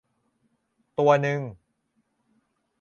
[0.99, 1.41] ตัวนึง